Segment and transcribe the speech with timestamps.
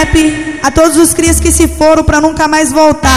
[0.00, 3.10] rap a todos os crias que se foram pra nunca mais voltar.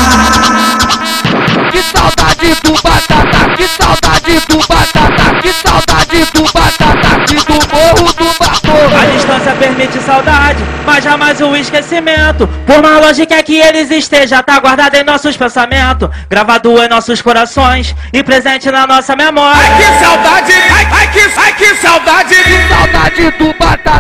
[1.71, 8.13] Que saudade do batata, que saudade do batata, que saudade do batata, que do morro
[8.13, 9.01] do vapor.
[9.01, 12.47] A distância permite saudade, mas jamais o esquecimento.
[12.65, 17.95] Por mais lógica que eles estejam, tá guardado em nossos pensamentos, gravado em nossos corações
[18.12, 19.62] e presente na nossa memória.
[19.62, 23.93] Ai que saudade, ai, ai que, ai que saudade, que saudade do batata.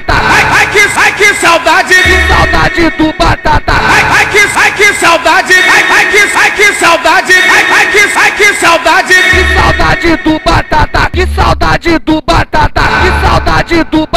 [2.91, 3.73] Do batata.
[3.73, 8.19] Ai, ai que, ai que saudade, ai, ai que, ai que saudade, ai, ai que,
[8.19, 14.07] ai que saudade, que saudade do batata, que saudade do batata, que saudade do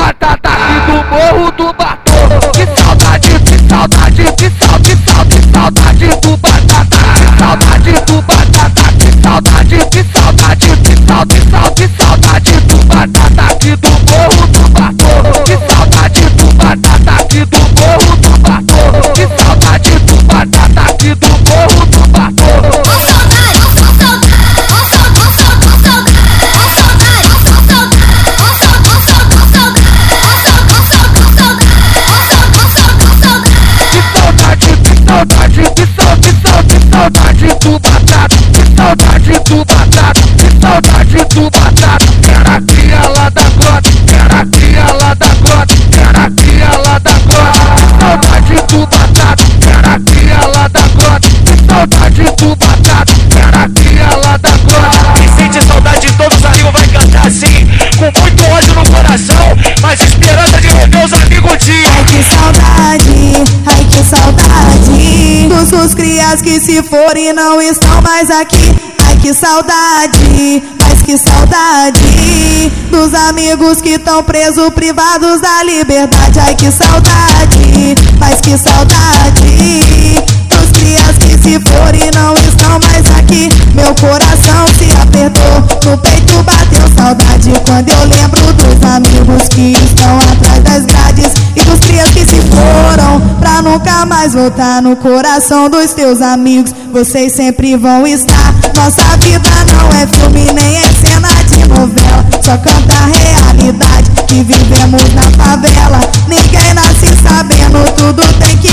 [37.27, 42.07] saudade do batata, que saudade do batata, que saudade do batata.
[42.29, 47.61] Era cria lá da grota, era cria lá da grota, era cria lá da grota.
[47.75, 54.17] Que saudade do batata, era cria lá da grota, que saudade do batata, era cria
[54.25, 55.13] lá da grota.
[55.17, 57.69] Quem sente saudade de todos os amigos vai cantar assim,
[57.99, 61.89] com muito ódio no coração, mas esperança de rever os amigos dia.
[61.97, 63.66] Ai que saudade,
[63.97, 65.49] que saudade.
[65.49, 68.75] Dos seus crias que se foram e não estão mais aqui.
[69.07, 72.73] Ai que saudade, mas que saudade.
[72.91, 76.39] Dos amigos que estão presos, privados da liberdade.
[76.39, 80.23] Ai que saudade, mas que saudade.
[80.49, 83.49] Dos crias que se foram e não estão mais aqui.
[83.75, 90.19] Meu coração se apertou, no peito bateu saudade Quando eu lembro dos amigos que estão
[90.19, 95.71] atrás das grades E dos crias que se foram pra nunca mais voltar No coração
[95.71, 96.75] dos teus amigos.
[96.93, 98.55] Vocês sempre vão estar.
[98.75, 102.25] Nossa vida não é filme nem é cena de novela.
[102.43, 106.01] Só canta a realidade que vivemos na favela.
[106.29, 108.69] Ninguém nasce sabendo, tudo tem que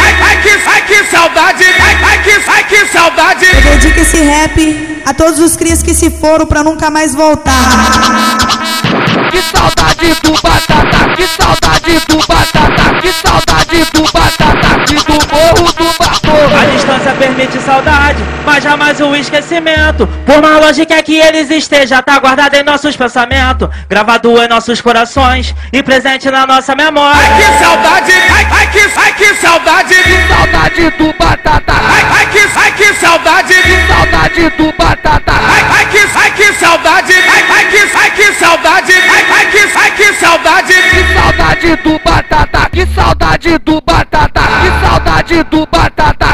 [0.00, 3.46] ai, ai que, ai que saudade, ai, ai que, ai que saudade.
[3.46, 7.52] Eu dedico esse rap a todos os crias que se foram pra nunca mais voltar
[9.30, 14.46] Que saudade do batata, que saudade do batata, que saudade do batata
[14.90, 16.60] e do morro do vapor.
[16.60, 18.22] A distância permite saudade,
[18.56, 20.06] mas jamais o esquecimento.
[20.24, 25.54] Por mais lógica que eles estejam, tá guardado em nossos pensamentos, gravado em nossos corações
[25.70, 27.20] e presente na nossa memória.
[27.20, 32.26] Ai que saudade, ai, ai que, ai que saudade, Que saudade do batata, ai, ai
[32.30, 37.44] que, ai que saudade, que saudade do batata, ai, ai que, ai que saudade, ai,
[37.50, 40.72] ai que, ai que saudade, ai, ai que, ai que saudade.
[40.72, 46.25] que saudade do batata, que saudade do batata, que saudade do batata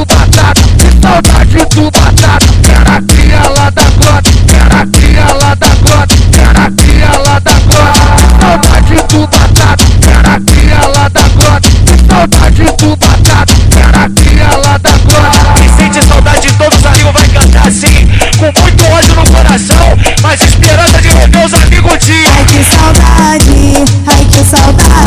[0.00, 2.46] do batata, que saudade do batata.
[2.68, 8.00] Era cria lá da grota, era cria lá da grota, era cria lá da grota.
[8.16, 9.84] Que saudade do batata,
[10.18, 15.52] era cria lá da grota, que saudade do batata, era cria lá da grota.
[15.56, 18.08] Quem sente saudade de todos os amigos vai cantar assim,
[18.38, 22.30] com muito ódio no coração, mas esperança de rever os amigos dia.
[22.38, 25.00] Ai que saudade, ai que saudade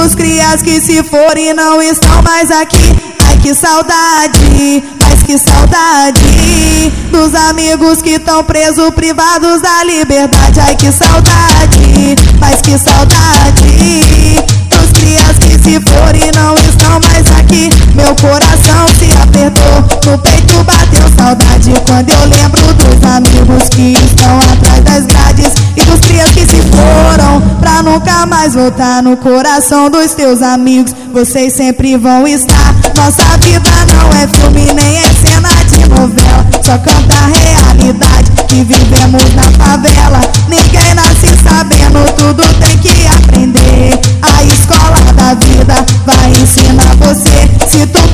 [0.00, 3.09] Dos crias que se foram e não estão mais aqui
[3.42, 10.92] que saudade, mas que saudade Dos amigos que estão presos, privados da liberdade Ai que
[10.92, 18.14] saudade, mas que saudade Dos crias que se foram e não estão mais aqui Meu
[18.16, 24.84] coração se apertou, no peito bateu saudade quando eu lembro dos amigos que estão atrás
[24.84, 30.12] das grades e dos três que se foram pra nunca mais voltar no coração dos
[30.14, 30.94] teus amigos.
[31.12, 32.79] Vocês sempre vão estar.
[33.02, 38.62] Nossa vida não é filme nem é cena de novela, só canta a realidade que
[38.62, 40.20] vivemos na favela.
[40.46, 43.98] Ninguém nasce sabendo, tudo tem que aprender.
[44.20, 47.48] A escola da vida vai ensinar você.
[47.66, 48.06] Se tu